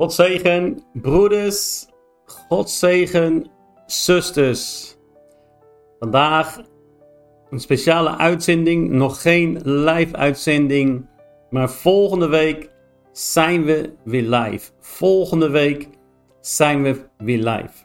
[0.00, 1.86] God zegen, broeders.
[2.24, 3.50] God zegen,
[3.86, 4.96] zusters.
[5.98, 6.60] Vandaag
[7.50, 8.90] een speciale uitzending.
[8.90, 11.06] Nog geen live uitzending.
[11.50, 12.70] Maar volgende week
[13.12, 14.70] zijn we weer live.
[14.80, 15.88] Volgende week
[16.40, 17.84] zijn we weer live.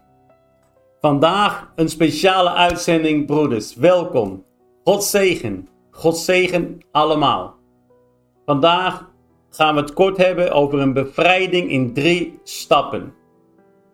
[1.00, 3.76] Vandaag een speciale uitzending, broeders.
[3.76, 4.45] Welkom.
[4.84, 5.68] God zegen.
[5.91, 7.55] God zegen allemaal.
[8.45, 9.13] Vandaag
[9.55, 13.14] gaan we het kort hebben over een bevrijding in drie stappen.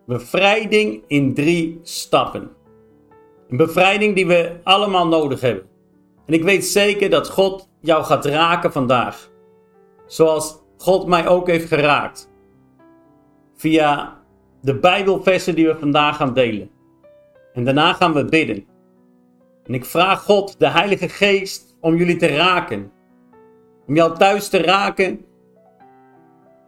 [0.05, 2.49] Bevrijding in drie stappen.
[3.49, 5.63] Een bevrijding die we allemaal nodig hebben.
[6.25, 9.29] En ik weet zeker dat God jou gaat raken vandaag.
[10.05, 12.29] Zoals God mij ook heeft geraakt.
[13.55, 14.19] Via
[14.61, 16.69] de Bijbelversen die we vandaag gaan delen.
[17.53, 18.65] En daarna gaan we bidden.
[19.63, 22.91] En ik vraag God, de Heilige Geest, om jullie te raken.
[23.87, 25.25] Om jou thuis te raken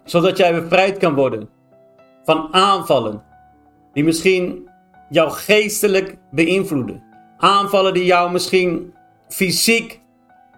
[0.03, 1.49] zodat jij bevrijd kan worden
[2.23, 3.23] van aanvallen
[3.93, 4.69] die misschien
[5.09, 7.03] jou geestelijk beïnvloeden.
[7.37, 8.93] Aanvallen die jou misschien
[9.29, 10.01] fysiek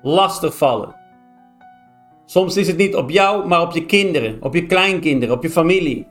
[0.01, 0.95] lastig vallen.
[2.25, 5.49] Soms is het niet op jou, maar op je kinderen, op je kleinkinderen, op je
[5.49, 6.07] familie.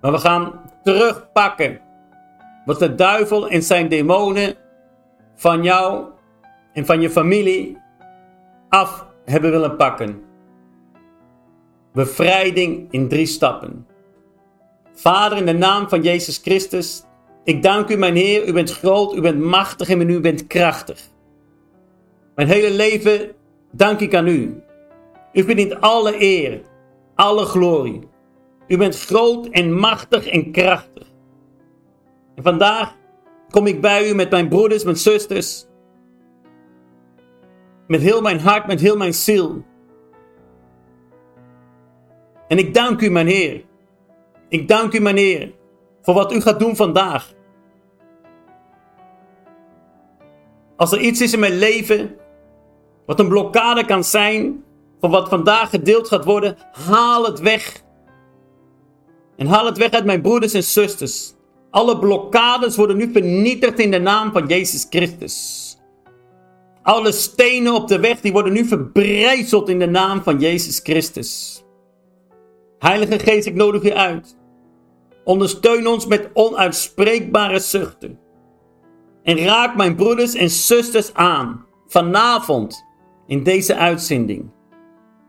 [0.00, 1.80] Maar we gaan terugpakken
[2.64, 4.54] wat de duivel en zijn demonen
[5.34, 6.04] van jou
[6.72, 7.78] en van je familie
[8.68, 10.27] af hebben willen pakken.
[11.92, 13.86] Bevrijding in drie stappen.
[14.92, 17.02] Vader, in de naam van Jezus Christus,
[17.44, 18.48] ik dank u, mijn Heer.
[18.48, 21.00] U bent groot, u bent machtig en u bent krachtig.
[22.34, 23.32] Mijn hele leven
[23.72, 24.62] dank ik aan u.
[25.32, 26.60] U verdient alle eer,
[27.14, 28.08] alle glorie.
[28.68, 31.06] U bent groot en machtig en krachtig.
[32.34, 32.96] En vandaag
[33.50, 35.66] kom ik bij u met mijn broeders, mijn zusters.
[37.86, 39.64] Met heel mijn hart, met heel mijn ziel.
[42.48, 43.64] En ik dank u, mijn Heer.
[44.48, 45.52] Ik dank u, mijn Heer,
[46.02, 47.32] voor wat u gaat doen vandaag.
[50.76, 52.16] Als er iets is in mijn leven
[53.06, 54.64] wat een blokkade kan zijn
[55.00, 57.82] van wat vandaag gedeeld gaat worden, haal het weg.
[59.36, 61.34] En haal het weg uit mijn broeders en zusters.
[61.70, 65.66] Alle blokkades worden nu vernietigd in de naam van Jezus Christus.
[66.82, 71.62] Alle stenen op de weg die worden nu verbrijzeld in de naam van Jezus Christus.
[72.78, 74.36] Heilige Geest, ik nodig je uit.
[75.24, 78.18] Ondersteun ons met onuitspreekbare zuchten.
[79.22, 82.84] En raak mijn broeders en zusters aan vanavond
[83.26, 84.50] in deze uitzending.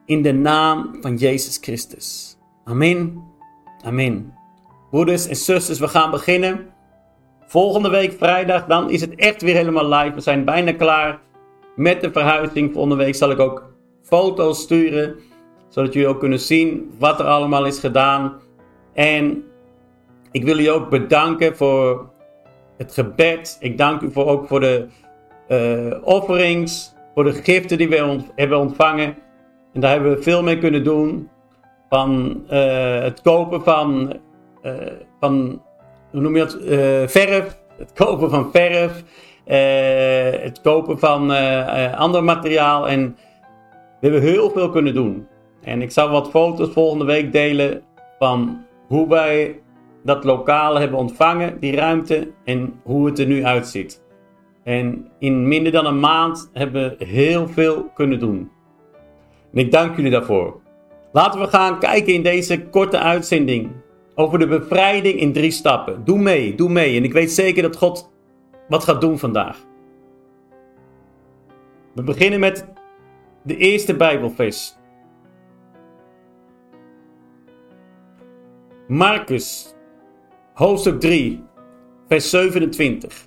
[0.06, 2.38] In de naam van Jezus Christus.
[2.64, 3.24] Amen.
[3.84, 4.34] Amen.
[4.90, 6.68] Broeders en zusters, we gaan beginnen.
[7.46, 10.16] Volgende week vrijdag, dan is het echt weer helemaal live.
[10.16, 11.22] We zijn bijna klaar
[11.76, 12.74] met de verhuizing.
[12.74, 15.20] Volgende week zal ik ook foto's sturen
[15.70, 18.34] zodat jullie ook kunnen zien wat er allemaal is gedaan.
[18.94, 19.44] En
[20.32, 22.10] ik wil jullie ook bedanken voor
[22.78, 23.58] het gebed.
[23.60, 24.88] Ik dank u voor, ook voor de
[25.50, 29.18] uh, offerings, voor de giften die we hebben ontvangen.
[29.74, 31.30] En daar hebben we veel mee kunnen doen.
[31.90, 34.14] Van uh, het kopen van,
[34.64, 34.74] uh,
[35.20, 35.62] van,
[36.12, 36.58] hoe noem je dat,
[37.12, 37.58] verf.
[37.78, 39.04] Het kopen van verf.
[40.44, 41.32] het kopen van
[41.96, 42.88] ander materiaal.
[42.88, 43.18] En
[44.00, 45.28] we hebben heel veel kunnen doen.
[45.70, 47.84] En ik zal wat foto's volgende week delen
[48.20, 49.60] van hoe wij
[50.04, 54.04] dat lokaal hebben ontvangen, die ruimte, en hoe het er nu uitziet.
[54.64, 58.52] En in minder dan een maand hebben we heel veel kunnen doen.
[59.54, 60.62] En ik dank jullie daarvoor.
[61.12, 63.72] Laten we gaan kijken in deze korte uitzending
[64.16, 66.02] over de bevrijding in drie stappen.
[66.06, 66.98] Doe mee, doe mee.
[66.98, 68.12] En ik weet zeker dat God
[68.68, 69.66] wat gaat doen vandaag.
[71.94, 72.68] We beginnen met
[73.44, 74.78] de eerste Bijbelvers.
[78.90, 79.76] Marcus,
[80.54, 81.44] hoofdstuk 3,
[82.08, 83.26] vers 27.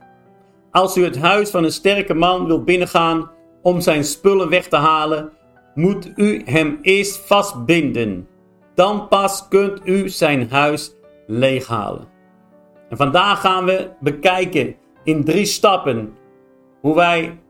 [0.71, 3.31] Als u het huis van een sterke man wilt binnengaan
[3.63, 5.33] om zijn spullen weg te halen,
[5.75, 8.29] moet u hem eerst vastbinden.
[8.75, 10.95] Dan pas kunt u zijn huis
[11.27, 12.09] leeghalen.
[12.89, 16.17] En vandaag gaan we bekijken in drie stappen
[16.81, 17.41] hoe wij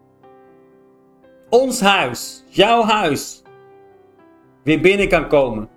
[1.49, 3.43] ons huis, jouw huis,
[4.65, 5.69] weer binnen kan komen.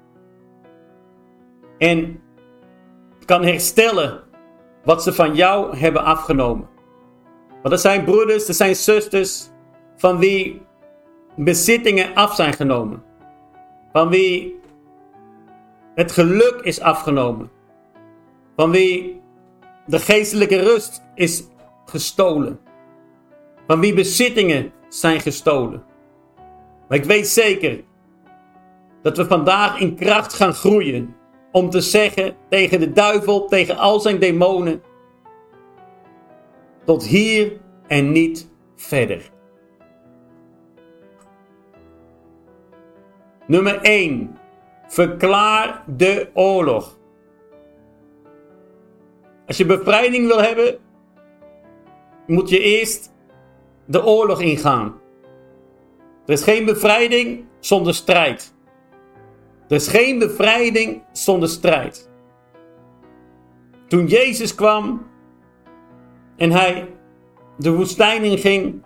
[1.77, 2.23] En
[3.25, 4.23] kan herstellen
[4.83, 6.67] wat ze van jou hebben afgenomen.
[7.61, 9.49] Want er zijn broeders, er zijn zusters
[9.95, 10.61] van wie
[11.35, 13.03] bezittingen af zijn genomen.
[13.91, 14.59] Van wie
[15.95, 17.51] het geluk is afgenomen.
[18.55, 19.21] Van wie
[19.85, 21.43] de geestelijke rust is
[21.85, 22.59] gestolen.
[23.67, 25.83] Van wie bezittingen zijn gestolen.
[26.87, 27.83] Maar ik weet zeker
[29.01, 31.14] Dat we vandaag in kracht gaan groeien.
[31.55, 34.81] Om te zeggen tegen de duivel, tegen al zijn demonen.
[36.85, 39.31] Tot hier en niet verder.
[43.47, 44.37] Nummer 1.
[44.87, 46.97] Verklaar de oorlog.
[49.47, 50.77] Als je bevrijding wil hebben,
[52.27, 53.13] moet je eerst
[53.85, 55.01] de oorlog ingaan.
[56.25, 58.54] Er is geen bevrijding zonder strijd.
[59.67, 62.09] Er is geen bevrijding zonder strijd.
[63.87, 65.05] Toen Jezus kwam
[66.37, 66.89] en hij
[67.57, 68.83] de woestijn inging,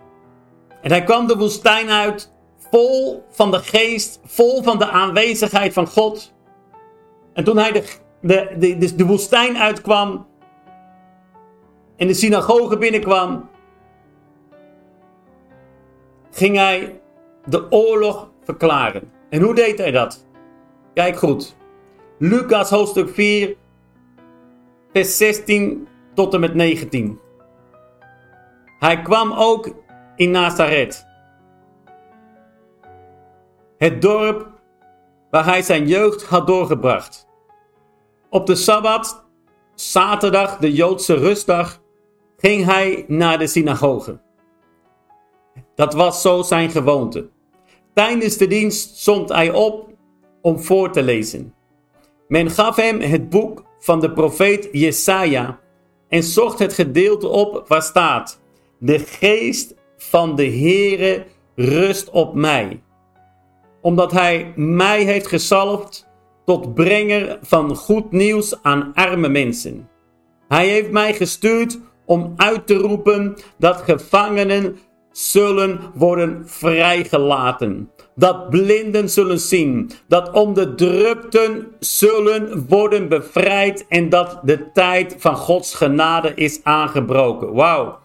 [0.82, 2.32] en hij kwam de woestijn uit
[2.70, 6.34] vol van de geest, vol van de aanwezigheid van God.
[7.32, 7.84] En toen hij de,
[8.20, 10.26] de, de, de, woestijn uitkwam
[11.96, 13.48] en de synagoge binnenkwam,
[16.30, 17.00] ging hij
[17.44, 19.12] de oorlog verklaren.
[19.30, 20.28] En hoe deed hij dat?
[20.94, 21.56] Kijk goed.
[22.18, 23.56] Lucas hoofdstuk 4,
[24.92, 27.20] vers 16 tot en met 19.
[28.78, 29.74] Hij kwam ook
[30.16, 31.06] in Nazareth.
[33.78, 34.48] Het dorp
[35.30, 37.28] waar hij zijn jeugd had doorgebracht.
[38.30, 39.24] Op de Sabbat,
[39.74, 41.80] zaterdag, de Joodse rustdag,
[42.36, 44.20] ging hij naar de synagoge.
[45.74, 47.30] Dat was zo zijn gewoonte.
[47.94, 49.89] Tijdens de dienst stond hij op
[50.42, 51.54] om voor te lezen.
[52.28, 55.60] Men gaf hem het boek van de profeet Jesaja
[56.08, 58.40] en zocht het gedeelte op waar staat:
[58.78, 62.82] De geest van de Heere rust op mij,
[63.80, 66.08] omdat hij mij heeft gezalfd
[66.44, 69.88] tot brenger van goed nieuws aan arme mensen.
[70.48, 74.78] Hij heeft mij gestuurd om uit te roepen dat gevangenen
[75.12, 77.90] zullen worden vrijgelaten.
[78.14, 79.90] Dat blinden zullen zien.
[80.08, 83.86] Dat onderdrukten zullen worden bevrijd.
[83.88, 87.52] En dat de tijd van Gods genade is aangebroken.
[87.52, 87.98] Wauw.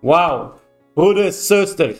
[0.00, 0.52] Wauw.
[0.94, 1.94] Broeder, zuster.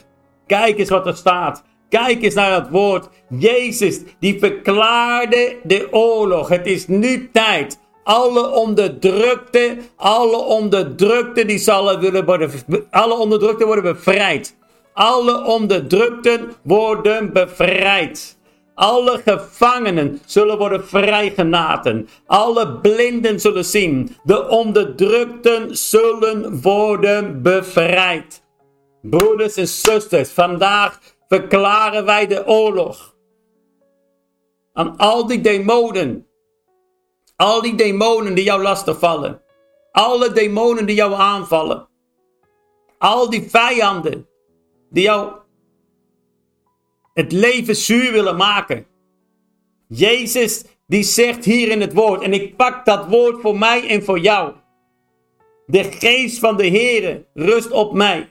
[0.47, 1.63] Kijk eens wat er staat.
[1.89, 3.09] Kijk eens naar dat woord.
[3.29, 6.49] Jezus, die verklaarde de oorlog.
[6.49, 7.79] Het is nu tijd.
[8.05, 12.51] Alle onderdrukte, alle onderdrukte, die zullen willen worden,
[12.91, 14.55] alle onderdrukte worden bevrijd.
[14.93, 18.37] Alle onderdrukten worden bevrijd.
[18.75, 22.07] Alle gevangenen zullen worden vrijgelaten.
[22.25, 24.15] Alle blinden zullen zien.
[24.23, 28.43] De onderdrukten zullen worden bevrijd.
[29.01, 33.15] Broeders en zusters, vandaag verklaren wij de oorlog.
[34.73, 36.27] Aan al die demonen.
[37.35, 39.41] Al die demonen die jou lastigvallen.
[39.91, 41.87] Alle demonen die jou aanvallen.
[42.97, 44.27] Al die vijanden
[44.89, 45.31] die jou
[47.13, 48.85] het leven zuur willen maken.
[49.87, 54.03] Jezus die zegt hier in het woord, en ik pak dat woord voor mij en
[54.03, 54.53] voor jou.
[55.65, 58.29] De geest van de Heere rust op mij.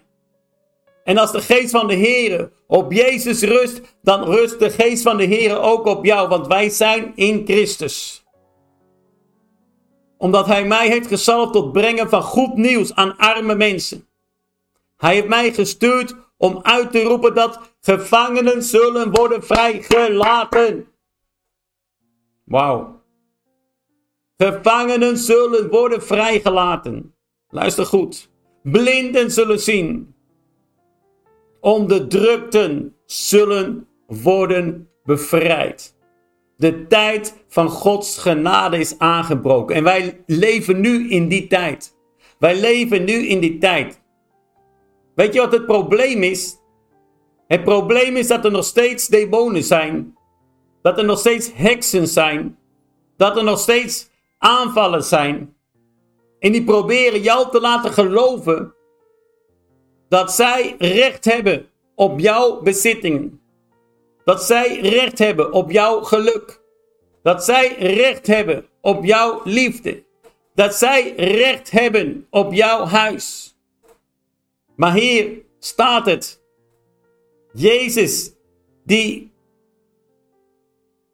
[1.04, 5.16] En als de geest van de Heere op Jezus rust, dan rust de geest van
[5.16, 8.23] de Heere ook op jou, want wij zijn in Christus.
[10.24, 14.08] Omdat Hij mij heeft gezalfd tot brengen van goed nieuws aan arme mensen.
[14.96, 20.86] Hij heeft mij gestuurd om uit te roepen dat gevangenen zullen worden vrijgelaten.
[22.44, 23.02] Wauw.
[24.36, 27.14] Gevangenen zullen worden vrijgelaten.
[27.48, 28.30] Luister goed.
[28.62, 30.14] Blinden zullen zien.
[31.60, 35.93] Onderdrukten zullen worden bevrijd.
[36.64, 39.76] De tijd van Gods genade is aangebroken.
[39.76, 41.96] En wij leven nu in die tijd.
[42.38, 44.02] Wij leven nu in die tijd.
[45.14, 46.56] Weet je wat het probleem is?
[47.46, 50.16] Het probleem is dat er nog steeds demonen zijn.
[50.82, 52.58] Dat er nog steeds heksen zijn.
[53.16, 55.56] Dat er nog steeds aanvallen zijn.
[56.38, 58.74] En die proberen jou te laten geloven
[60.08, 63.40] dat zij recht hebben op jouw bezittingen.
[64.24, 66.62] Dat zij recht hebben op jouw geluk.
[67.22, 70.04] Dat zij recht hebben op jouw liefde.
[70.54, 73.56] Dat zij recht hebben op jouw huis.
[74.76, 76.42] Maar hier staat het.
[77.52, 78.32] Jezus,
[78.84, 79.32] die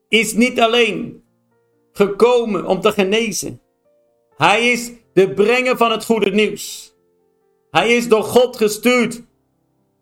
[0.08, 1.24] is niet alleen
[1.92, 3.60] gekomen om te genezen.
[4.36, 6.94] Hij is de brenger van het goede nieuws.
[7.70, 9.22] Hij is door God gestuurd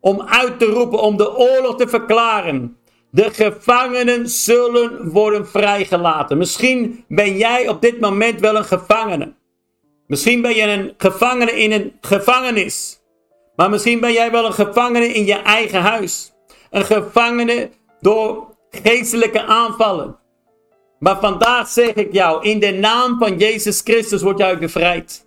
[0.01, 2.78] om uit te roepen, om de oorlog te verklaren.
[3.19, 6.39] De gevangenen zullen worden vrijgelaten.
[6.39, 9.35] Misschien ben jij op dit moment wel een gevangene.
[10.07, 13.03] Misschien ben je een gevangene in een gevangenis.
[13.57, 16.33] Maar misschien ben jij wel een gevangene in je eigen huis.
[16.71, 17.71] Een gevangene
[18.01, 20.17] door geestelijke aanvallen.
[20.99, 25.27] Maar vandaag zeg ik jou, in de naam van Jezus Christus wordt jij bevrijd.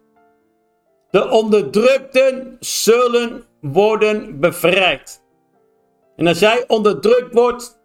[1.10, 5.24] De onderdrukten zullen worden bevrijd.
[6.16, 7.80] En als jij onderdrukt wordt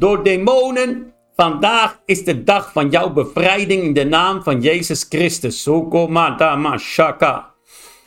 [0.00, 5.68] door demonen, vandaag is de dag van jouw bevrijding in de naam van Jezus Christus.
[6.78, 7.54] shaka.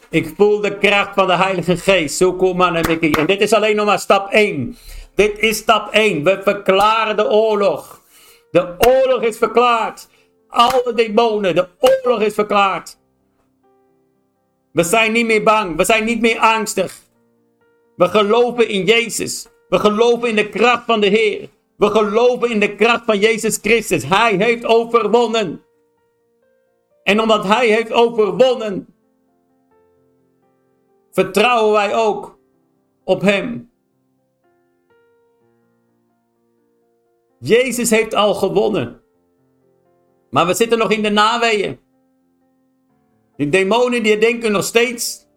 [0.09, 2.21] Ik voel de kracht van de Heilige Geest.
[2.21, 4.77] En dit is alleen nog maar stap 1.
[5.15, 6.23] Dit is stap 1.
[6.23, 8.01] We verklaren de oorlog.
[8.51, 10.07] De oorlog is verklaard.
[10.47, 12.97] Alle demonen, de oorlog is verklaard.
[14.71, 15.77] We zijn niet meer bang.
[15.77, 16.99] We zijn niet meer angstig.
[17.95, 19.47] We geloven in Jezus.
[19.69, 21.49] We geloven in de kracht van de Heer.
[21.83, 24.03] We geloven in de kracht van Jezus Christus.
[24.03, 25.63] Hij heeft overwonnen.
[27.03, 28.95] En omdat Hij heeft overwonnen,
[31.11, 32.39] vertrouwen wij ook
[33.03, 33.71] op Hem.
[37.39, 39.01] Jezus heeft al gewonnen.
[40.29, 41.79] Maar we zitten nog in de naweeën.
[43.37, 45.27] Die demonen die denken nog steeds.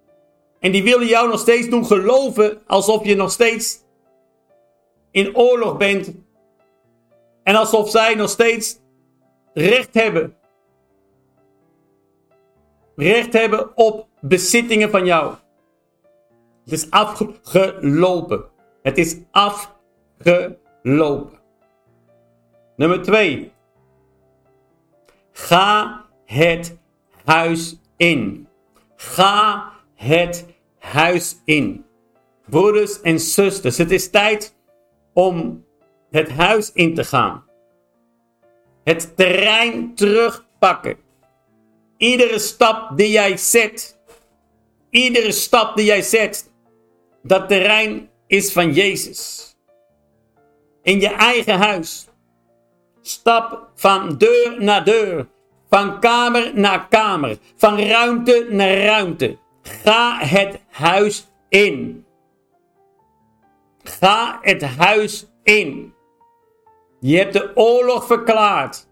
[0.60, 3.84] En die willen jou nog steeds doen geloven alsof je nog steeds
[5.10, 6.24] in oorlog bent.
[7.46, 8.80] En alsof zij nog steeds
[9.54, 10.36] recht hebben.
[12.96, 15.34] Recht hebben op bezittingen van jou.
[16.64, 18.44] Het is afgelopen.
[18.82, 21.38] Het is afgelopen.
[22.76, 23.52] Nummer 2.
[25.32, 26.76] Ga het
[27.24, 28.48] huis in.
[28.96, 30.46] Ga het
[30.78, 31.84] huis in.
[32.48, 34.56] Broeders en zusters, het is tijd
[35.12, 35.65] om
[36.10, 37.44] het huis in te gaan.
[38.84, 40.96] Het terrein terugpakken.
[41.96, 43.98] Iedere stap die jij zet,
[44.90, 46.50] iedere stap die jij zet,
[47.22, 49.50] dat terrein is van Jezus.
[50.82, 52.08] In je eigen huis.
[53.00, 55.28] Stap van deur naar deur.
[55.70, 57.38] Van kamer naar kamer.
[57.56, 59.38] Van ruimte naar ruimte.
[59.62, 62.06] Ga het huis in.
[63.82, 65.94] Ga het huis in.
[67.06, 68.86] Je hebt de oorlog verklaard.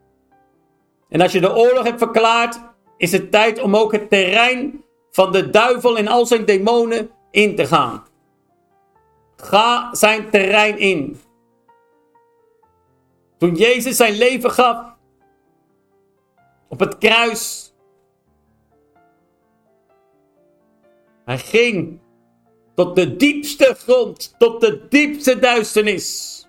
[1.09, 2.61] En als je de oorlog hebt verklaard,
[2.97, 7.57] is het tijd om ook het terrein van de duivel en al zijn demonen in
[7.57, 8.05] te gaan.
[9.37, 11.21] Ga zijn terrein in.
[13.39, 14.97] Toen Jezus zijn leven gaf
[16.69, 17.75] op het kruis.
[21.25, 22.01] Hij ging
[22.75, 26.43] tot de diepste grond, tot de diepste duisternis.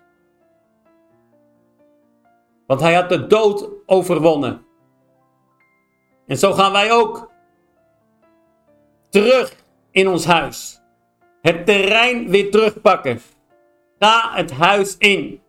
[2.67, 4.65] Want hij had de dood overwonnen.
[6.27, 7.31] En zo gaan wij ook
[9.09, 9.55] terug
[9.91, 10.81] in ons huis.
[11.41, 13.21] Het terrein weer terugpakken.
[13.99, 15.41] Ga het huis in.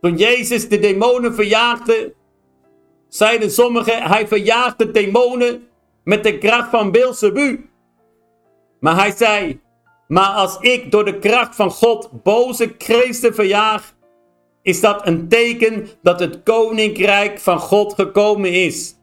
[0.00, 2.14] Toen Jezus de demonen verjaagde,
[3.08, 5.68] zeiden sommigen, hij verjaagt de demonen
[6.04, 7.60] met de kracht van Beelzebub.
[8.80, 9.60] Maar hij zei,
[10.08, 13.94] maar als ik door de kracht van God boze geesten verjaag,
[14.66, 18.94] is dat een teken dat het koninkrijk van God gekomen is.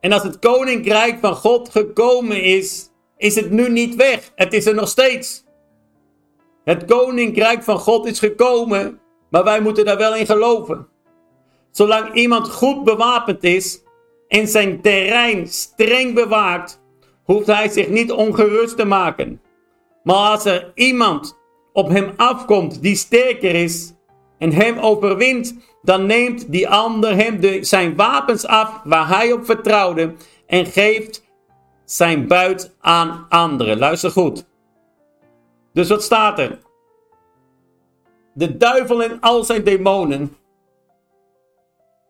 [0.00, 4.32] En als het koninkrijk van God gekomen is, is het nu niet weg.
[4.34, 5.44] Het is er nog steeds.
[6.64, 10.88] Het koninkrijk van God is gekomen maar wij moeten daar wel in geloven.
[11.70, 13.82] Zolang iemand goed bewapend is
[14.28, 16.80] en zijn terrein streng bewaakt,
[17.24, 19.40] hoeft hij zich niet ongerust te maken.
[20.02, 21.38] Maar als er iemand
[21.72, 23.95] op hem afkomt die sterker is
[24.38, 29.44] en hem overwint, dan neemt die ander hem de, zijn wapens af waar hij op
[29.44, 30.14] vertrouwde
[30.46, 31.24] en geeft
[31.84, 33.78] zijn buit aan anderen.
[33.78, 34.46] Luister goed.
[35.72, 36.58] Dus wat staat er?
[38.36, 40.36] de duivel en al zijn demonen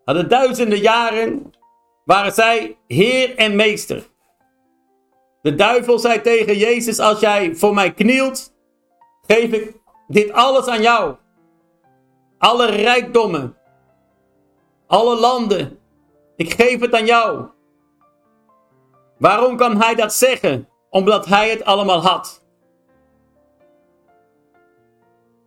[0.04, 1.52] hadden duizenden jaren,
[2.04, 4.06] waren zij heer en meester.
[5.42, 8.54] De duivel zei tegen Jezus, als jij voor mij knielt,
[9.26, 9.72] geef ik
[10.08, 11.14] dit alles aan jou.
[12.38, 13.56] Alle rijkdommen,
[14.86, 15.78] alle landen,
[16.36, 17.46] ik geef het aan jou.
[19.18, 20.68] Waarom kan hij dat zeggen?
[20.90, 22.44] Omdat hij het allemaal had.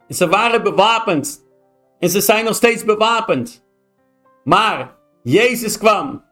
[0.07, 1.47] En ze waren bewapend.
[1.99, 3.65] En ze zijn nog steeds bewapend.
[4.43, 6.23] Maar Jezus kwam.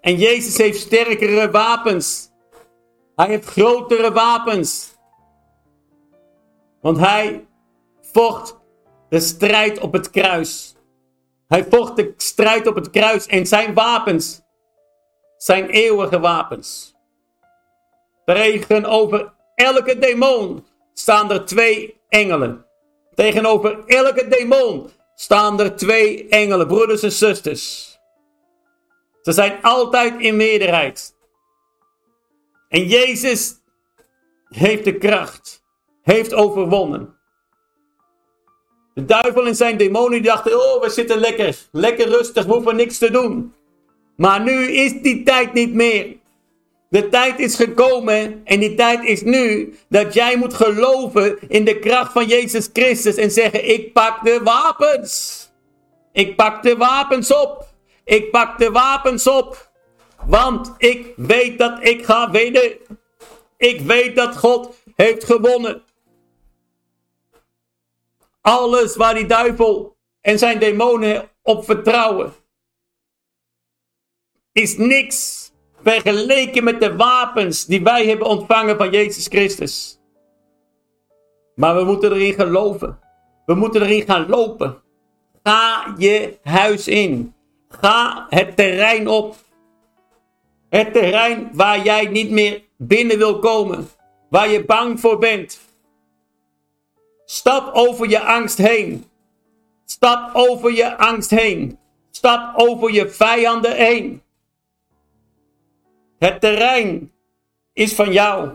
[0.00, 2.30] En Jezus heeft sterkere wapens.
[3.16, 4.94] Hij heeft grotere wapens.
[6.80, 7.46] Want hij
[8.00, 8.55] vocht
[9.08, 10.74] de strijd op het kruis.
[11.48, 14.44] Hij vocht de strijd op het kruis en zijn wapens
[15.36, 16.94] zijn eeuwige wapens.
[18.24, 22.66] Tegenover elke demon staan er twee engelen
[23.16, 27.96] Tegenover elke demon staan er twee engelen, broeders en zusters.
[29.22, 31.16] Ze zijn altijd in meerderheid.
[32.68, 33.54] En Jezus
[34.48, 35.62] heeft de kracht,
[36.02, 37.15] heeft overwonnen.
[38.96, 42.98] De duivel en zijn demonen dachten, oh we zitten lekker, lekker rustig, we hoeven niks
[42.98, 43.54] te doen.
[44.16, 46.16] Maar nu is die tijd niet meer.
[46.88, 51.78] De tijd is gekomen en die tijd is nu dat jij moet geloven in de
[51.78, 55.40] kracht van Jezus Christus en zeggen: Ik pak de wapens.
[56.12, 57.66] Ik pak de wapens op.
[58.04, 59.70] Ik pak de wapens op.
[60.26, 62.72] Want ik weet dat ik ga winnen.
[63.56, 65.82] Ik weet dat God heeft gewonnen.
[68.46, 72.32] Alles waar die duivel en zijn demonen op vertrouwen,
[74.52, 75.50] is niks
[75.82, 79.98] vergeleken met de wapens die wij hebben ontvangen van Jezus Christus.
[81.54, 82.98] Maar we moeten erin geloven.
[83.46, 84.82] We moeten erin gaan lopen.
[85.42, 87.34] Ga je huis in.
[87.68, 89.36] Ga het terrein op.
[90.68, 93.88] Het terrein waar jij niet meer binnen wil komen.
[94.30, 95.65] Waar je bang voor bent.
[97.26, 99.04] Stap over je angst heen.
[99.84, 101.78] Stap over je angst heen.
[102.10, 104.22] Stap over je vijanden heen.
[106.18, 107.12] Het terrein
[107.72, 108.50] is van jou.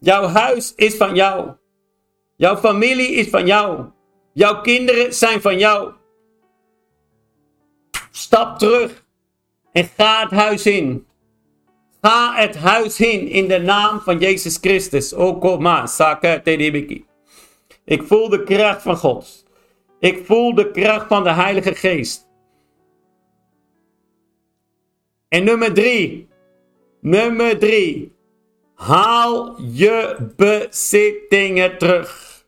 [0.00, 1.50] Jouw huis is van jou.
[2.36, 3.84] Jouw familie is van jou.
[4.32, 5.92] Jouw kinderen zijn van jou.
[8.10, 9.04] Stap terug
[9.72, 11.06] en ga het huis in.
[12.00, 15.12] Ga het huis in in de naam van Jezus Christus.
[15.12, 17.05] Okoma, Saka Tedibiki.
[17.86, 19.44] Ik voel de kracht van God.
[19.98, 22.28] Ik voel de kracht van de Heilige Geest.
[25.28, 26.28] En nummer drie.
[27.00, 28.12] Nummer drie.
[28.74, 32.44] Haal je bezittingen terug.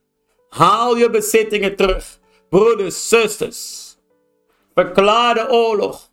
[0.48, 2.18] Haal je bezittingen terug.
[2.48, 3.96] Broeders, zusters.
[4.74, 6.10] Verklaar de oorlog.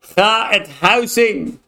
[0.00, 1.60] Ga het huis in.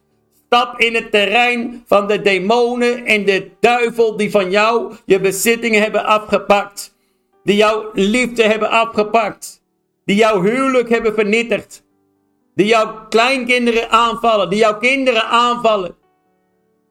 [0.46, 5.82] Stap in het terrein van de demonen en de duivel die van jou je bezittingen
[5.82, 6.93] hebben afgepakt.
[7.44, 9.62] Die jouw liefde hebben afgepakt.
[10.04, 11.84] Die jouw huwelijk hebben vernietigd.
[12.54, 14.50] Die jouw kleinkinderen aanvallen.
[14.50, 15.96] Die jouw kinderen aanvallen.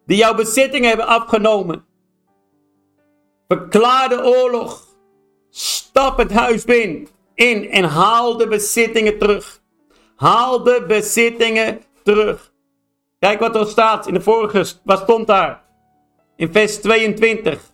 [0.06, 1.86] Die jouw bezittingen hebben afgenomen.
[3.48, 4.88] Verklaar de oorlog.
[5.50, 9.62] Stap het huis binnen in en haal de bezittingen terug.
[10.16, 12.52] Haal de bezittingen terug.
[13.20, 15.64] Kijk wat er staat in de vorige, wat stond daar?
[16.36, 17.73] In vers 22.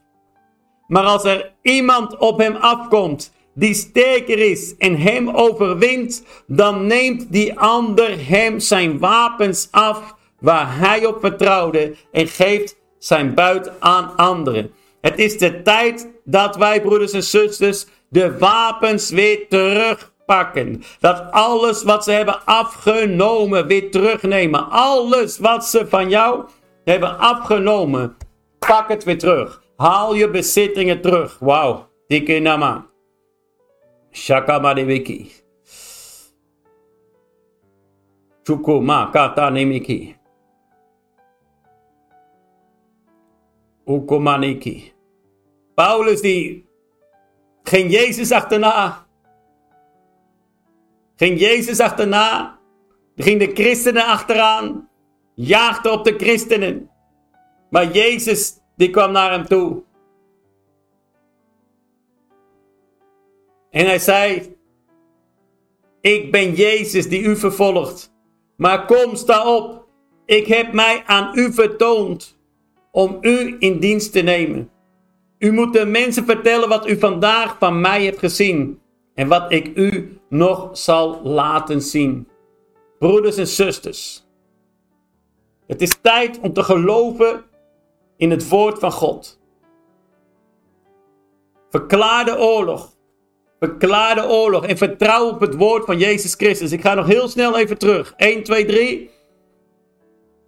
[0.90, 7.32] Maar als er iemand op hem afkomt die sterker is en hem overwint, dan neemt
[7.32, 14.16] die ander hem zijn wapens af waar hij op vertrouwde en geeft zijn buit aan
[14.16, 14.72] anderen.
[15.02, 20.84] Het is de tijd dat wij, broeders en zusters, de wapens weer terugpakken.
[21.00, 24.70] Dat alles wat ze hebben afgenomen weer terugnemen.
[24.70, 26.44] Alles wat ze van jou
[26.84, 28.16] hebben afgenomen,
[28.60, 29.62] pak het weer terug.
[29.80, 31.40] Haal je bezittingen terug.
[31.40, 32.88] Wauw, dikke nama.
[34.12, 35.32] Shakamadewiki.
[38.44, 40.16] Chukuma kata nemiki.
[43.86, 44.92] Ukomaniki.
[45.76, 46.68] Paulus die
[47.64, 49.06] Ging Jezus achterna.
[51.16, 52.58] Ging Jezus achterna.
[53.16, 54.90] Ging de christenen achteraan.
[55.36, 56.90] Jaagde op de christenen.
[57.70, 59.84] Maar Jezus, die kwam naar hem toe.
[63.70, 64.56] En hij zei:
[66.02, 68.14] Ik ben Jezus die u vervolgt.
[68.56, 69.88] Maar kom, sta op.
[70.26, 72.40] Ik heb mij aan u vertoond
[72.92, 74.70] om u in dienst te nemen.
[75.40, 78.80] U moet de mensen vertellen wat u vandaag van mij hebt gezien
[79.14, 82.28] en wat ik u nog zal laten zien.
[83.00, 84.28] Broeders en zusters,
[85.68, 87.44] het is tijd om te geloven
[88.20, 89.40] in het woord van God.
[91.70, 92.98] Verklaar de oorlog.
[93.60, 96.72] Verklaar de oorlog en vertrouw op het woord van Jezus Christus.
[96.72, 98.14] Ik ga nog heel snel even terug.
[98.18, 99.10] 1, 2, 3.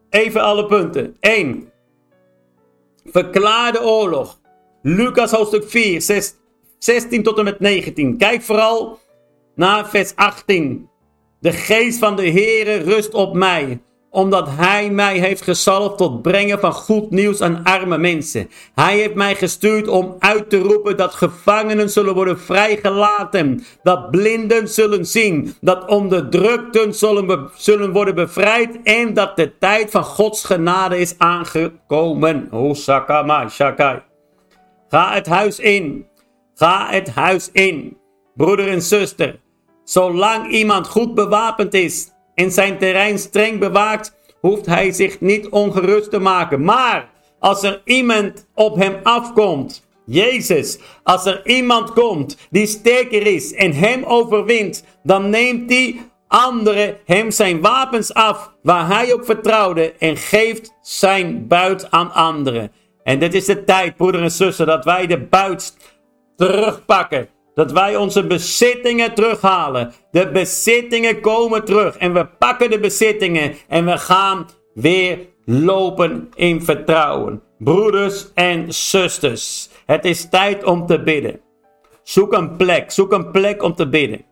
[0.10, 1.18] Even alle punten.
[1.20, 1.72] 1.
[3.06, 4.40] Verklaar de oorlog.
[4.82, 6.34] Lucas hoofdstuk 4, 6,
[6.78, 8.18] 16 tot en met 19.
[8.18, 9.00] Kijk vooral
[9.56, 10.90] naar vers 18.
[11.40, 13.82] De geest van de Heere rust op mij,
[14.12, 18.50] omdat Hij mij heeft gezalfd tot brengen van goed nieuws aan arme mensen.
[18.76, 24.68] Hij heeft mij gestuurd om uit te roepen dat gevangenen zullen worden vrijgelaten, dat blinden
[24.68, 31.00] zullen zien, dat onderdrukten zullen, zullen worden bevrijd en dat de tijd van Gods genade
[31.00, 32.48] is aangekomen.
[32.52, 34.02] Osaka Shakai.
[34.90, 36.06] Ga het huis in.
[36.56, 37.98] Ga het huis in.
[38.36, 39.40] Broeder en zuster,
[39.84, 42.11] zolang iemand goed bewapend is
[42.42, 46.64] en zijn terrein streng bewaakt, hoeft hij zich niet ongerust te maken.
[46.64, 53.54] Maar als er iemand op hem afkomt, Jezus, als er iemand komt die sterker is
[53.54, 59.94] en hem overwint, dan neemt die andere hem zijn wapens af waar hij op vertrouwde
[60.00, 62.72] en geeft zijn buit aan anderen.
[63.04, 65.78] En dit is de tijd, broeder en zussen, dat wij de buit
[66.36, 67.30] terugpakken.
[67.54, 69.94] Dat wij onze bezittingen terughalen.
[70.12, 71.98] De bezittingen komen terug.
[71.98, 77.42] En we pakken de bezittingen en we gaan weer lopen in vertrouwen.
[77.58, 81.40] Broeders en zusters, het is tijd om te bidden.
[82.04, 84.26] Zoek een plek, zoek een plek om te bidden.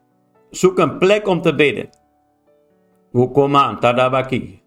[0.49, 1.89] Zoek een plek om te bidden.
[3.33, 4.61] Kom aan, tadabaki.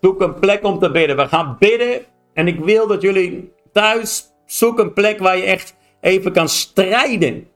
[0.00, 1.16] Zoek een plek om te bidden.
[1.16, 2.00] We gaan bidden
[2.32, 7.48] en ik wil dat jullie thuis zoek een plek waar je echt even kan strijden.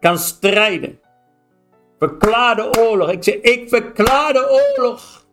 [0.00, 1.00] Kan strijden.
[1.98, 3.10] Verklaar de oorlog.
[3.10, 5.26] Ik zeg, ik verklaar de oorlog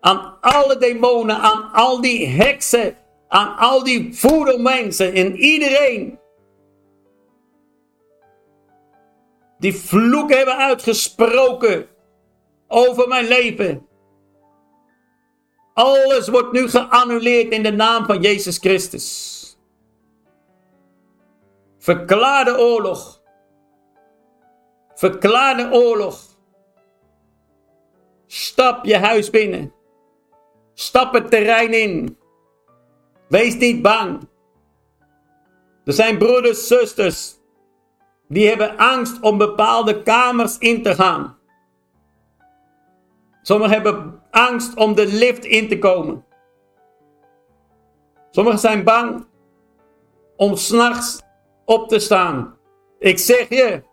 [0.00, 2.96] aan alle demonen, aan al die heksen,
[3.28, 6.18] aan al die voedermensen en iedereen
[9.58, 11.86] die vloek hebben uitgesproken
[12.66, 13.86] over mijn leven.
[15.74, 19.36] Alles wordt nu geannuleerd in de naam van Jezus Christus.
[21.78, 23.17] Verklaar de oorlog.
[24.98, 26.20] Verklaar de oorlog.
[28.26, 29.72] Stap je huis binnen.
[30.74, 32.18] Stap het terrein in.
[33.28, 34.28] Wees niet bang.
[35.84, 37.36] Er zijn broeders, zusters,
[38.28, 41.38] die hebben angst om bepaalde kamers in te gaan.
[43.42, 46.24] Sommigen hebben angst om de lift in te komen.
[48.30, 49.26] Sommigen zijn bang
[50.36, 51.22] om s'nachts
[51.64, 52.58] op te staan.
[52.98, 53.87] Ik zeg je.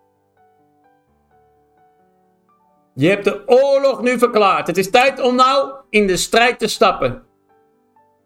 [2.98, 4.66] Je hebt de oorlog nu verklaard.
[4.66, 7.22] Het is tijd om nou in de strijd te stappen.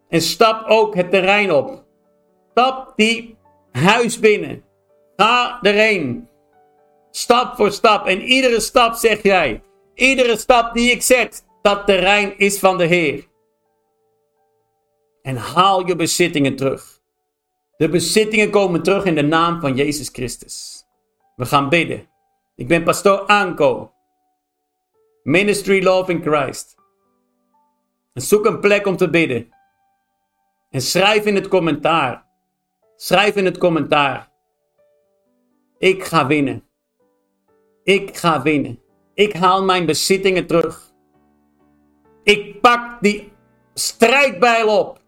[0.09, 1.83] En stap ook het terrein op.
[2.51, 3.37] Stap die
[3.71, 4.63] huis binnen.
[5.15, 6.27] Ga erheen.
[7.11, 8.05] Stap voor stap.
[8.05, 9.63] En iedere stap zeg jij.
[9.93, 13.27] Iedere stap die ik zet, dat terrein is van de Heer.
[15.21, 16.99] En haal je bezittingen terug.
[17.77, 20.85] De bezittingen komen terug in de naam van Jezus Christus.
[21.35, 22.09] We gaan bidden.
[22.55, 23.90] Ik ben pastoor Anko.
[25.23, 26.75] Ministry Love in Christ.
[28.13, 29.49] En zoek een plek om te bidden.
[30.69, 32.25] En schrijf in het commentaar.
[32.95, 34.31] Schrijf in het commentaar.
[35.77, 36.63] Ik ga winnen.
[37.83, 38.79] Ik ga winnen.
[39.13, 40.93] Ik haal mijn bezittingen terug.
[42.23, 43.31] Ik pak die
[43.73, 44.99] strijdbijl op.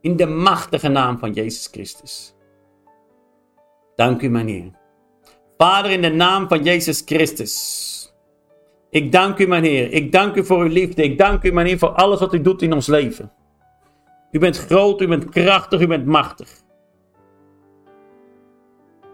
[0.00, 2.34] In de machtige naam van Jezus Christus.
[3.96, 4.77] Dank u, meneer.
[5.58, 8.14] Vader, in de naam van Jezus Christus.
[8.90, 9.92] Ik dank u, meneer.
[9.92, 11.02] Ik dank u voor uw liefde.
[11.02, 13.32] Ik dank u, meneer, voor alles wat u doet in ons leven.
[14.30, 16.48] U bent groot, u bent krachtig, u bent machtig.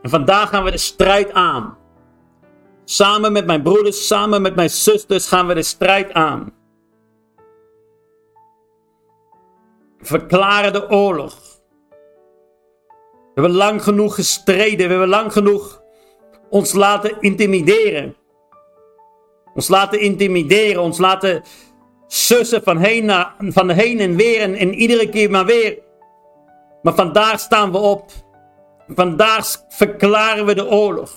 [0.02, 1.76] En vandaag gaan we de strijd aan.
[2.84, 6.52] Samen met mijn broeders, samen met mijn zusters gaan we de strijd aan.
[10.06, 11.34] verklaren de oorlog.
[13.34, 14.86] We hebben lang genoeg gestreden.
[14.86, 15.82] We hebben lang genoeg
[16.54, 18.14] ons laten intimideren.
[19.54, 20.82] Ons laten intimideren.
[20.82, 21.42] Ons laten
[22.06, 24.40] sussen van heen, naar, van heen en weer.
[24.40, 25.78] En, en iedere keer maar weer.
[26.82, 28.10] Maar vandaag staan we op.
[28.88, 31.14] Vandaag verklaren we de oorlog.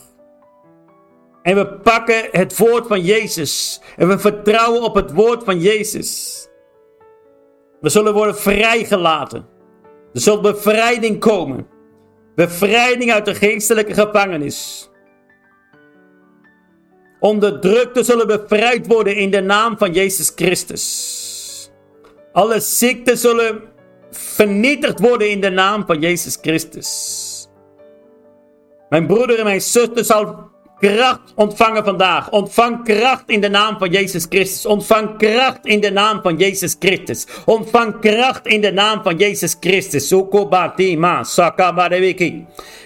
[1.42, 3.82] En we pakken het woord van Jezus.
[3.96, 6.42] En we vertrouwen op het woord van Jezus.
[7.82, 9.46] We zullen worden vrijgelaten.
[10.14, 11.68] Er zal bevrijding komen.
[12.36, 14.90] Bevrijding uit de geestelijke gevangenis.
[17.20, 21.72] Onderdrukten zullen bevrijd worden in de naam van Jezus Christus.
[22.32, 23.62] Alle ziekten zullen
[24.12, 27.48] vernietigd worden in de naam van Jezus Christus.
[28.90, 32.30] Mijn broeder en mijn zuster zal kracht ontvangen vandaag.
[32.30, 34.66] Ontvang kracht in de naam van Jezus Christus.
[34.66, 37.28] Ontvang kracht in de naam van Jezus Christus.
[37.46, 40.14] Ontvang kracht in de naam van Jezus Christus.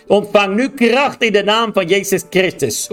[0.08, 2.90] Ontvang nu kracht in de naam van Jezus Christus.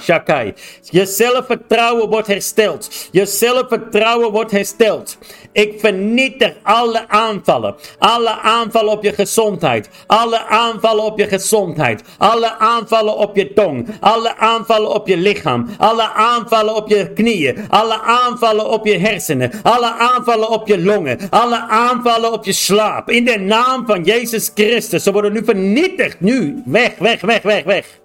[0.00, 0.54] Shakai.
[0.82, 3.08] Je zelfvertrouwen wordt hersteld.
[3.10, 5.18] Je zelfvertrouwen wordt hersteld.
[5.52, 7.74] Ik vernietig alle aanvallen.
[7.98, 9.90] Alle aanvallen op je gezondheid.
[10.06, 12.02] Alle aanvallen op je gezondheid.
[12.18, 13.88] Alle aanvallen op je tong.
[14.00, 15.68] Alle Alle aanvallen op je lichaam.
[15.78, 17.68] Alle aanvallen op je knieën.
[17.68, 19.50] Alle aanvallen op je hersenen.
[19.62, 21.18] Alle aanvallen op je longen.
[21.30, 23.10] Alle aanvallen op je slaap.
[23.10, 25.02] In de naam van Jezus Christus.
[25.02, 26.20] Ze worden nu vernietigd.
[26.20, 26.62] Nu.
[26.64, 28.00] Weg, weg, weg, weg, weg.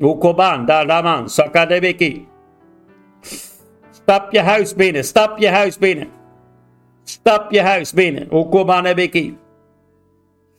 [0.00, 2.26] Okoban, Dalaman, Sakadebeki.
[3.90, 6.21] Stap je huis binnen, stap je huis binnen.
[7.04, 8.30] Stap je huis binnen.
[8.30, 9.38] Okoban Ebeki.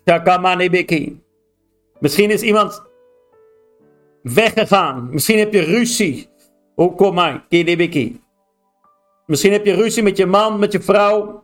[0.06, 1.21] Shakaman Ebeki.
[1.99, 2.84] Misschien is iemand
[4.23, 5.10] weggegaan.
[5.12, 6.27] Misschien heb je ruzie.
[6.75, 8.21] Okoman, Kidebeki.
[9.25, 11.43] Misschien heb je ruzie met je man, met je vrouw,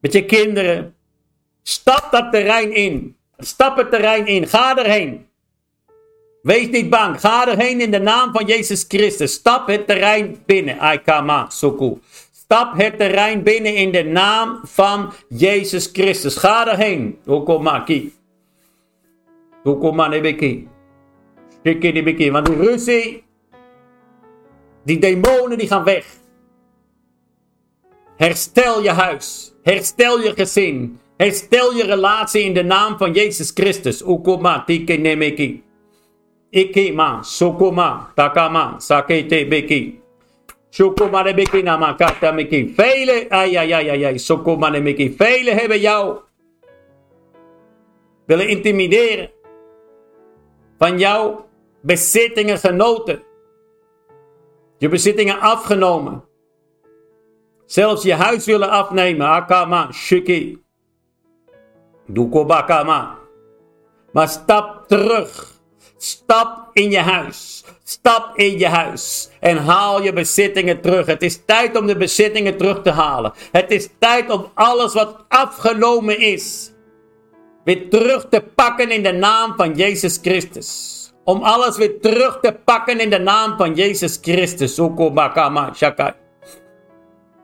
[0.00, 0.94] met je kinderen.
[1.62, 3.16] Stap dat terrein in.
[3.38, 4.48] Stap het terrein in.
[4.48, 5.26] Ga erheen.
[6.42, 7.20] Wees niet bang.
[7.20, 9.32] Ga erheen in de naam van Jezus Christus.
[9.32, 10.78] Stap het terrein binnen.
[10.78, 11.98] Aikama, Soku.
[12.50, 16.36] Stap het terrein binnen in de naam van Jezus Christus.
[16.36, 17.18] Ga erheen.
[17.26, 18.12] Okomaki.
[19.64, 20.68] Okomanebeki.
[21.64, 22.30] Shikidibiki.
[22.30, 23.22] Want die ruzie,
[24.82, 26.06] die demonen die gaan weg.
[28.16, 29.54] Herstel je huis.
[29.62, 30.98] Herstel je gezin.
[31.16, 34.02] Herstel je relatie in de naam van Jezus Christus.
[34.02, 35.62] Ukoma nemeki.
[36.50, 39.99] Ikima, sukuma, takama, sakete beki.
[40.70, 42.74] Sukuma de beki namakata meki.
[42.76, 45.14] Vele, ai ai ai ai ai, sukuma de meki.
[45.16, 46.18] Vele hebben jou
[48.26, 49.30] willen intimideren.
[50.78, 51.48] Van jouw
[51.80, 53.22] bezittingen genoten.
[54.78, 56.24] Je bezittingen afgenomen.
[57.66, 59.26] Zelfs je huis willen afnemen.
[59.26, 60.62] Akama, shiki.
[62.06, 63.18] Dukobakama.
[64.12, 65.52] Maar stap terug.
[65.96, 67.59] Stap in je huis.
[67.90, 69.30] Stap in je huis.
[69.40, 71.06] En haal je bezittingen terug.
[71.06, 73.32] Het is tijd om de bezittingen terug te halen.
[73.52, 76.72] Het is tijd om alles wat afgenomen is.
[77.64, 80.98] Weer terug te pakken in de naam van Jezus Christus.
[81.24, 84.76] Om alles weer terug te pakken in de naam van Jezus Christus.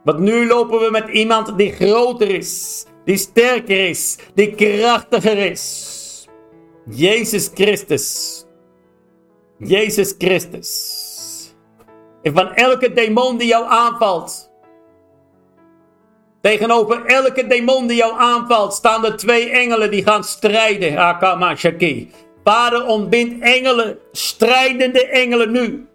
[0.04, 2.84] Want nu lopen we met iemand die groter is.
[3.04, 4.16] Die sterker is.
[4.34, 6.26] Die krachtiger is.
[6.88, 8.45] Jezus Christus.
[9.58, 11.54] Jezus Christus.
[12.22, 14.50] En van elke demon die jou aanvalt.
[16.40, 20.98] Tegenover elke demon die jou aanvalt staan er twee engelen die gaan strijden.
[20.98, 22.10] Akama Shaki.
[22.44, 25.86] Vader, ontbind engelen, strijdende engelen nu.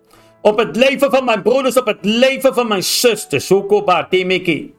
[0.42, 3.50] Op het leven van mijn broeders, op het leven van mijn zusters.
[3.50, 4.74] Hukoba Timiki.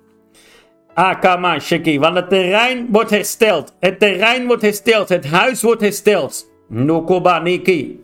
[0.94, 1.98] Akama Shaki.
[1.98, 3.74] Want het terrein wordt hersteld.
[3.80, 5.08] Het terrein wordt hersteld.
[5.08, 6.50] Het huis wordt hersteld.
[6.68, 8.01] Nukoba Niki.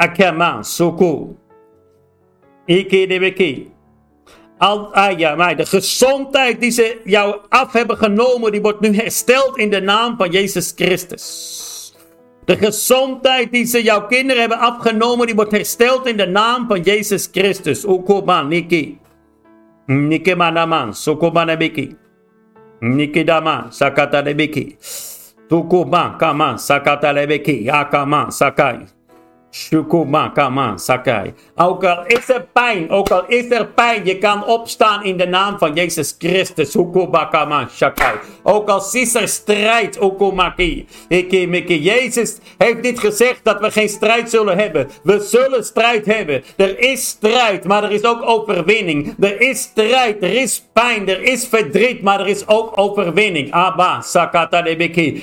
[0.00, 1.36] Akama, Soko.
[2.64, 3.68] Ikedebeki.
[4.60, 8.94] Al, ah ja, maar de gezondheid die ze jou af hebben genomen, die wordt nu
[8.94, 11.24] hersteld in de naam van Jezus Christus.
[12.44, 16.80] De gezondheid die ze jouw kinderen hebben afgenomen, die wordt hersteld in de naam van
[16.80, 17.84] Jezus Christus.
[17.84, 18.98] Okoba, Niki.
[19.86, 21.96] Niki manaman, Sokoba nebeki.
[22.80, 24.76] Niki dama, Sakata nebeki.
[25.48, 27.68] Tukuba, Kama, Sakata nebeki.
[27.68, 28.86] Akama, Sakai.
[31.56, 35.26] Ook al is er pijn, ook al is er pijn, je kan opstaan in de
[35.26, 36.76] naam van Jezus Christus.
[38.42, 39.98] Ook al is er strijd.
[41.66, 44.88] Jezus heeft niet gezegd dat we geen strijd zullen hebben.
[45.02, 46.42] We zullen strijd hebben.
[46.56, 49.14] Er is strijd, maar er is ook overwinning.
[49.20, 53.52] Er is strijd, er is pijn, er is verdriet, maar er is ook overwinning.
[53.52, 54.64] Abba, sakata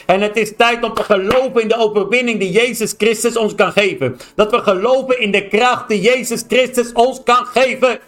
[0.05, 3.71] En het is tijd om te geloven in de overwinning die Jezus Christus ons kan
[3.71, 4.16] geven.
[4.35, 7.99] Dat we geloven in de kracht die Jezus Christus ons kan geven.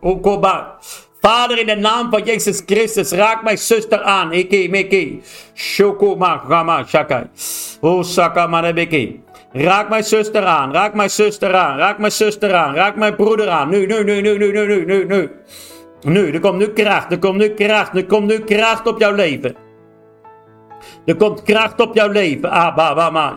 [0.00, 0.78] Okoba.
[1.20, 4.32] Vader, in de naam van Jezus Christus, raak mijn zuster aan.
[4.32, 5.22] Iki, miki.
[5.54, 7.26] Shokoma, gama, shakai.
[8.48, 9.20] Manebiki.
[9.52, 13.48] Raak mijn zuster aan, raak mijn zuster aan, raak mijn zuster aan, raak mijn broeder
[13.48, 13.68] aan.
[13.68, 15.30] Nu, nu, nu, nu, nu, nu, nu, nu, nu.
[16.00, 19.14] Nu, er komt nu kracht, er komt nu kracht, er komt nu kracht op jouw
[19.14, 19.56] leven.
[21.06, 22.50] Er komt kracht op jouw leven.
[22.50, 23.32] Ah, ba, ba, ma.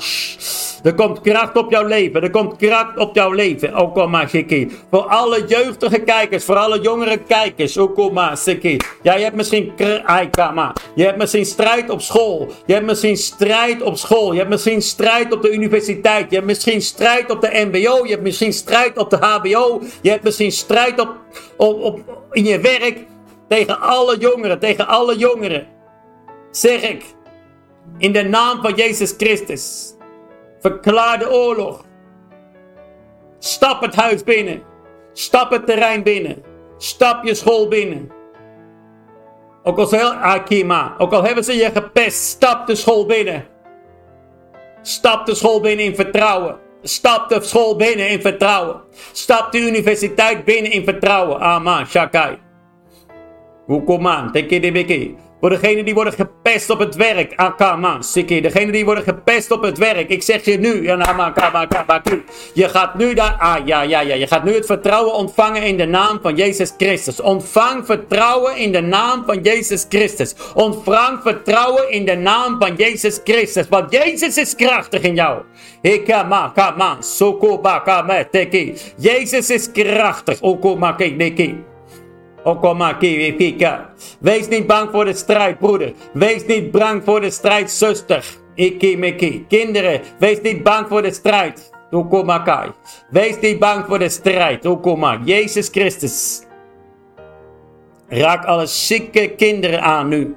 [0.84, 2.22] Er komt kracht op jouw leven.
[2.22, 3.78] Er komt kracht op jouw leven.
[3.78, 4.72] Okoma Shiki.
[4.90, 6.46] Voor alle jeugdige kijkers.
[6.46, 7.78] Voor alle jongere kijkers.
[7.78, 8.78] Okoma Shiki.
[9.02, 9.72] Ja, je hebt misschien...
[10.06, 10.74] Aikama.
[10.96, 12.48] Je hebt misschien strijd op school.
[12.66, 14.32] Je hebt misschien strijd op school.
[14.32, 16.30] Je hebt misschien strijd op de universiteit.
[16.30, 18.06] Je hebt misschien strijd op de mbo.
[18.06, 19.82] Je hebt misschien strijd op de hbo.
[20.02, 21.16] Je hebt misschien strijd op,
[21.58, 22.00] op, op,
[22.32, 22.98] in je werk.
[23.48, 24.60] Tegen alle jongeren.
[24.60, 25.68] Tegen alle jongeren.
[26.52, 27.04] Zeg ik.
[27.98, 29.94] In de naam van Jezus Christus.
[30.62, 31.86] Verklaar de oorlog.
[33.40, 34.64] Stap het huis binnen.
[35.14, 36.44] Stap het terrein binnen.
[36.78, 38.12] Stap je school binnen.
[39.64, 43.46] Ook al, heel, Akima, ook al hebben ze je gepest, stap de school binnen.
[44.82, 46.60] Stap de school binnen in vertrouwen.
[46.82, 48.82] Stap de school binnen in vertrouwen.
[49.12, 51.40] Stap de universiteit binnen in vertrouwen.
[51.40, 51.86] Amen.
[51.86, 52.38] Shakai.
[53.68, 54.32] Hukuman.
[54.32, 57.34] Teke voor degenen die worden gepest op het werk.
[57.36, 58.42] Akama, Siki.
[58.42, 60.10] Degenen die worden gepest op het werk.
[60.10, 60.84] Ik zeg je nu.
[62.54, 63.36] Je gaat nu daar.
[63.40, 64.16] Ah, ja, ja, ja.
[64.16, 67.22] Je gaat nu het vertrouwen ontvangen in de naam van Jezus Christus.
[67.22, 70.36] Ontvang vertrouwen in de naam van Jezus Christus.
[70.54, 73.70] Ontvang vertrouwen in de naam van Jezus Christus.
[73.70, 75.42] Want Jezus is krachtig in jou.
[75.82, 77.62] Hikama, kama, soko,
[78.32, 78.74] teki.
[78.98, 80.40] Jezus is krachtig.
[82.44, 83.66] Okoma, neki.
[84.20, 85.94] Wees niet bang voor de strijd, broeder.
[86.14, 88.26] Wees niet bang voor de strijd, zuster.
[88.56, 89.46] Iki miki.
[89.48, 91.72] Kinderen, wees niet bang voor de strijd.
[91.92, 92.72] Okomakai.
[93.10, 94.66] Wees niet bang voor de strijd.
[94.66, 95.22] Okoma.
[95.26, 96.42] Jezus Christus.
[98.08, 100.36] Raak alle zieke kinderen aan nu.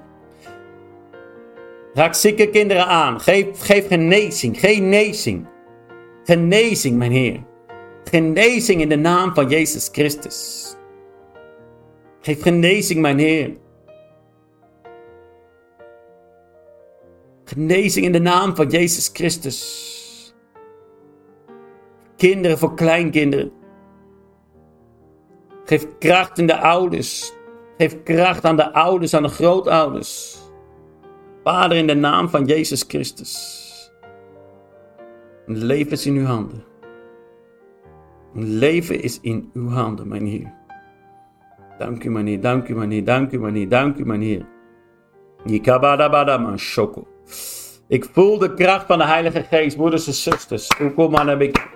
[1.94, 3.20] Raak zieke kinderen aan.
[3.20, 4.60] Geef, geef genezing.
[4.60, 5.46] Genezing.
[6.24, 7.42] Genezing, mijn Heer.
[8.04, 10.73] Genezing in de naam van Jezus Christus.
[12.24, 13.56] Geef genezing, mijn Heer.
[17.44, 20.34] Genezing in de naam van Jezus Christus.
[22.16, 23.52] Kinderen voor kleinkinderen.
[25.64, 27.32] Geef kracht in de ouders.
[27.78, 30.38] Geef kracht aan de ouders, aan de grootouders.
[31.42, 33.92] Vader, in de naam van Jezus Christus.
[35.46, 36.64] Een leven is in uw handen.
[38.34, 40.63] Een leven is in uw handen, mijn Heer.
[41.78, 42.40] Dank u, meneer.
[42.40, 43.04] Dank u, meneer.
[43.04, 43.68] Dank u, meneer.
[43.68, 44.46] Dank u, meneer.
[47.88, 50.68] Ik voel de kracht van de Heilige Geest, broeders en zusters.
[50.94, 51.72] Kom maar heb ik.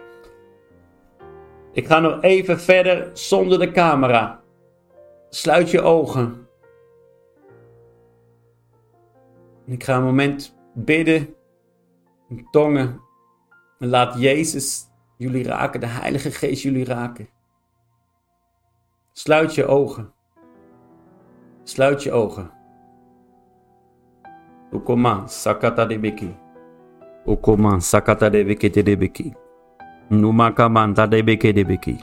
[1.73, 4.41] Ik ga nog even verder zonder de camera.
[5.29, 6.47] Sluit je ogen.
[9.67, 11.35] Ik ga een moment bidden
[12.51, 13.01] tongen.
[13.79, 17.29] En laat Jezus jullie raken, de Heilige Geest jullie raken.
[19.19, 20.07] Sluit je ogen.
[21.65, 22.51] Sluit je ogen.
[24.73, 26.35] Ukoma sakata de beki.
[27.27, 29.35] Ukoma sakata de beki de beki.
[30.11, 31.99] Numaka manta de beki.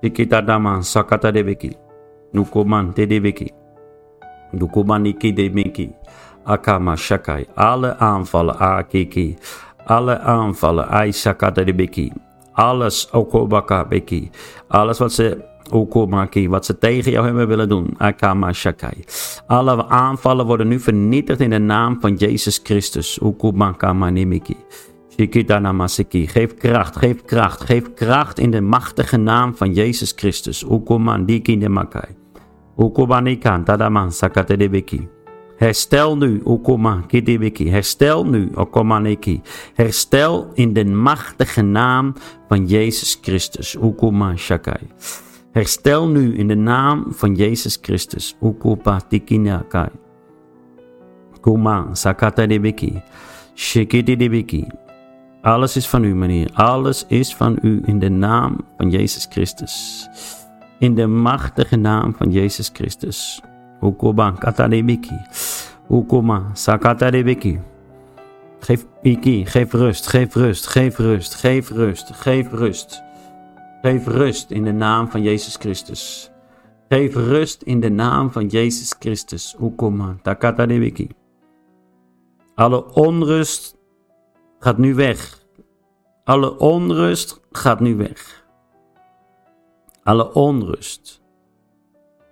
[0.00, 1.76] Tikita dama sakata de beki.
[2.32, 3.52] Nukoman te de beki.
[4.52, 5.94] Nukomaniki de beki.
[6.44, 7.46] Akama shakai.
[7.56, 9.36] Alle aanvallen akiki.
[9.86, 12.12] Alle aanvallen ai sakata de beki.
[12.58, 14.30] Alles okobaka beki.
[14.68, 15.46] Alles wat ze
[16.48, 17.94] wat ze tegen jou hebben willen doen.
[17.98, 19.04] Akama Shakai.
[19.46, 23.18] Alle aanvallen worden nu vernietigd in de naam van Jezus Christus.
[23.18, 24.56] Okomakama Nimiki.
[25.10, 26.26] Shikitanamasiki.
[26.26, 30.64] Geef kracht, geef kracht, geef kracht in de machtige naam van Jezus Christus.
[30.64, 32.16] Ukomandiki Nemakai.
[32.76, 35.08] Ukomanikan Tadaman Sakatedebeki.
[35.58, 37.68] Herstel nu, Okoma Kidibiki.
[37.70, 39.40] Herstel nu, Okomaneki.
[39.74, 42.14] Herstel in de machtige naam
[42.48, 43.76] van Jezus Christus.
[43.76, 44.86] Okoma Shakai.
[45.52, 48.36] Herstel nu in de naam van Jezus Christus.
[48.40, 49.90] Ukupa tikinakai.
[51.40, 53.02] Kuma sakata debiki.
[53.54, 54.66] Shikiti debiki.
[55.42, 56.50] Alles is van u, meneer.
[56.54, 60.06] Alles is van u in de naam van Jezus Christus.
[60.78, 63.42] In de machtige naam van Jezus Christus.
[63.82, 65.14] Ukuba kata debiki.
[65.90, 67.58] Ukuma sakata debiki.
[68.60, 73.02] Geef iki, geef rust, geef rust, geef rust, geef rust, geef rust.
[73.82, 76.30] Geef rust in de naam van Jezus Christus.
[76.88, 79.56] Geef rust in de naam van Jezus Christus.
[79.60, 81.08] Ukoma, takata wiki.
[82.54, 83.76] Alle onrust
[84.58, 85.46] gaat nu weg.
[86.24, 88.46] Alle onrust gaat nu weg.
[90.02, 91.20] Alle onrust.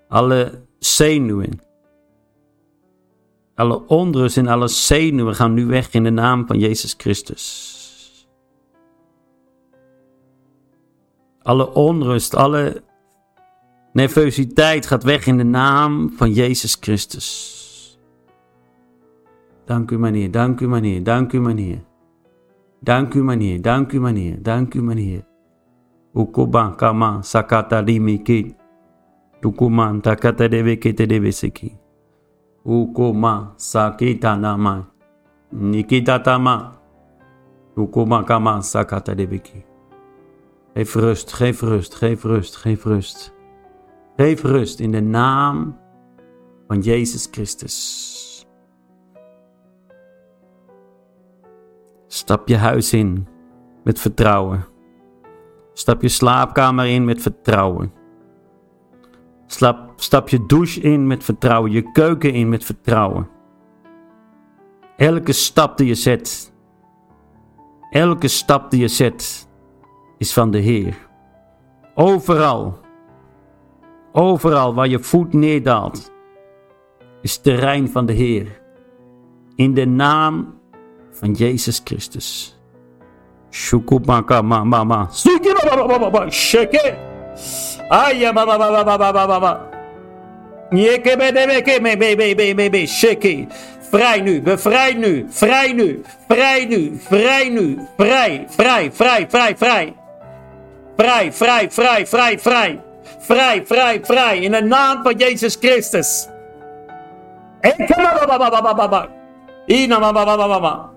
[0.08, 1.60] Alle zenuwen.
[3.54, 7.74] Alle onrust en alle zenuwen gaan nu weg in de naam van Jezus Christus.
[11.42, 12.82] Alle onrust, alle
[13.92, 17.54] nervositeit gaat weg in de naam van Jezus Christus.
[19.64, 21.78] Dank u, meneer, dank u, meneer, dank u, meneer.
[22.80, 25.24] Dank u, meneer, dank u, meneer, dank u, meneer.
[26.12, 28.54] Ukuban kama sakata limiki.
[29.46, 31.70] Ukuman takata debeke te debeseki.
[32.64, 34.82] Ukuma sakita nama.
[35.52, 36.72] Nikita tama.
[37.76, 39.62] Ukuma kama sakata debeki.
[40.74, 43.32] Geef rust, geef rust, geef rust, geef rust.
[44.18, 45.78] Geef rust in de naam
[46.66, 48.46] van Jezus Christus.
[52.06, 53.26] Stap je huis in
[53.84, 54.64] met vertrouwen.
[55.72, 57.95] Stap je slaapkamer in met vertrouwen.
[59.46, 61.70] Stap, stap je douche in met vertrouwen.
[61.70, 63.28] Je keuken in met vertrouwen.
[64.96, 66.54] Elke stap die je zet
[67.96, 69.48] Elke stap die je zet
[70.18, 70.96] is van de Heer.
[71.94, 72.78] Overal,
[74.12, 76.12] overal waar je voet neerdaalt,
[77.22, 78.60] is terrein van de Heer.
[79.54, 80.54] In de naam
[81.10, 82.58] van Jezus Christus.
[83.50, 85.08] Shukubaka mama.
[86.30, 87.05] Shake.
[89.26, 89.60] Mama.
[90.72, 93.46] Yeke be be be be be be be be shake.
[93.90, 99.94] Vrij nu, bevrijd nu, vrij nu, vrij nu, vrij nu, vrij, vrij, vrij, vrij, vrij.
[100.96, 102.80] Vrij, vrij, vrij, vrij, vrij.
[103.18, 104.38] Vrij, vrij, vrij.
[104.38, 106.28] In de naam van Jezus Christus.
[109.66, 110.90] Ina mama mama mama.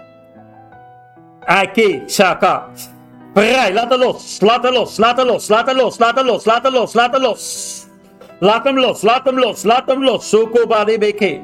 [1.45, 2.69] Aki, shaka.
[3.39, 6.25] Vrij, laat het los, laat het los, laat het los, laat het los, laat het
[6.25, 7.87] los, laat het los, laat het los.
[8.39, 10.29] Laat hem los, laat hem los, laat hem los.
[10.29, 10.67] Soko
[10.99, 11.41] beke.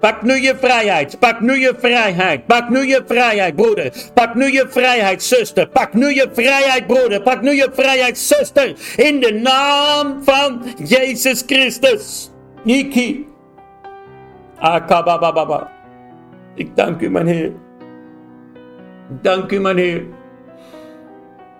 [0.00, 1.18] Pak nu je vrijheid.
[1.18, 2.46] Pak nu je vrijheid.
[2.46, 3.92] Pak nu je vrijheid, broeder.
[4.14, 5.68] Pak nu je vrijheid, zuster.
[5.68, 7.22] Pak nu je vrijheid, broeder.
[7.22, 8.74] Pak nu je vrijheid, zuster.
[8.96, 12.30] In de naam van Jezus Christus.
[12.64, 13.26] Niki.
[14.58, 15.70] Akabababa.
[16.54, 17.52] Ik dank u, mijn Heer.
[19.22, 20.02] Dank u, mijn Heer.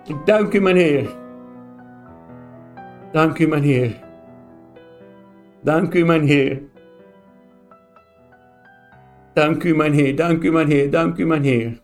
[0.03, 1.15] Dank u, mijn Heer.
[3.11, 3.99] Dank u, mijn Heer.
[5.61, 6.61] Dank u, mijn Heer.
[9.33, 10.15] Dank u, mijn Heer.
[10.15, 10.91] Dank u, mijn Heer.
[10.91, 11.81] Dank u, mijn Heer.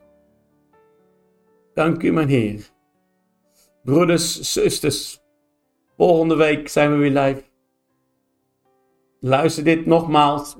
[1.73, 2.69] Dank u, mijn Heer.
[3.83, 5.21] Broeders, zusters,
[5.97, 7.43] volgende week zijn we weer live.
[9.19, 10.57] Luister dit nogmaals.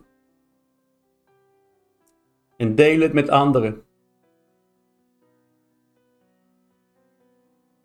[2.58, 3.84] En deel het met anderen.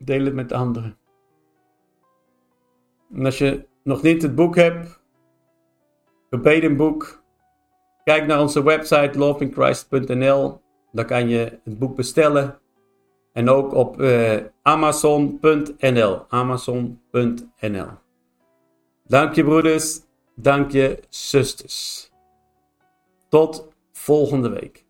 [0.05, 0.97] Deel het met anderen.
[3.15, 5.03] En als je nog niet het boek hebt,
[6.31, 7.23] gebedenboek,
[8.05, 10.61] kijk naar onze website lovingchrist.nl.
[10.93, 12.59] Daar kan je het boek bestellen.
[13.33, 16.25] En ook op uh, amazon.nl.
[16.29, 17.89] Amazon.nl.
[19.07, 20.01] Dank je broeders,
[20.35, 22.11] dank je zusters.
[23.29, 24.84] Tot volgende week.